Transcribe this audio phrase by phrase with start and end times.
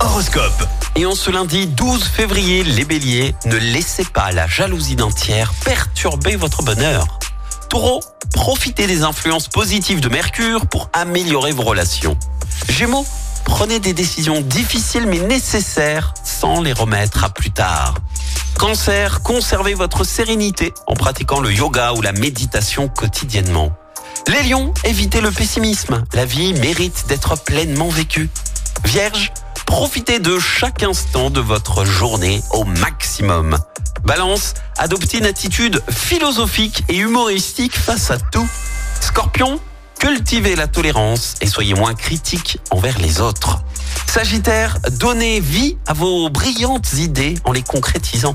[0.00, 0.68] Horoscope.
[0.96, 5.54] Et en ce lundi 12 février, les béliers, ne laissez pas la jalousie d'un tiers
[5.64, 7.18] perturber votre bonheur.
[7.70, 8.02] Taureau,
[8.34, 12.18] profitez des influences positives de Mercure pour améliorer vos relations.
[12.68, 13.06] Gémeaux,
[13.46, 17.94] prenez des décisions difficiles mais nécessaires sans les remettre à plus tard.
[18.58, 23.72] Cancer, conservez votre sérénité en pratiquant le yoga ou la méditation quotidiennement.
[24.28, 26.04] Les lions, évitez le pessimisme.
[26.12, 28.28] La vie mérite d'être pleinement vécue.
[28.84, 29.32] Vierge,
[29.66, 33.58] profitez de chaque instant de votre journée au maximum.
[34.04, 38.48] Balance, adoptez une attitude philosophique et humoristique face à tout.
[39.00, 39.60] Scorpion,
[39.98, 43.58] cultivez la tolérance et soyez moins critique envers les autres.
[44.06, 48.34] Sagittaire, donnez vie à vos brillantes idées en les concrétisant.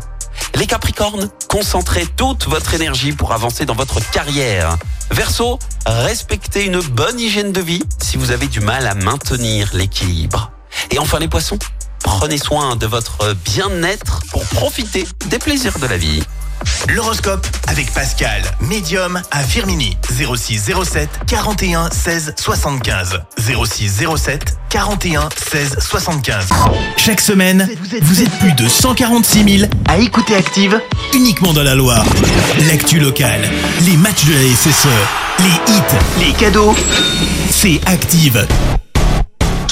[0.55, 4.77] Les Capricornes, concentrez toute votre énergie pour avancer dans votre carrière.
[5.11, 10.50] Verseau, respectez une bonne hygiène de vie si vous avez du mal à maintenir l'équilibre.
[10.91, 11.57] Et enfin les Poissons,
[12.03, 16.21] prenez soin de votre bien-être pour profiter des plaisirs de la vie.
[16.89, 19.97] L'horoscope avec Pascal, médium à Firmini.
[20.09, 23.19] 06 07 41 16 75.
[23.37, 26.49] 06 07 41 16 75.
[26.97, 27.69] Chaque semaine,
[28.01, 30.79] vous êtes plus de 146 000 à écouter Active
[31.13, 32.05] uniquement dans la Loire.
[32.67, 33.49] L'actu locale,
[33.85, 34.87] les matchs de la SSE,
[35.39, 36.75] les hits, les cadeaux,
[37.49, 38.45] c'est Active.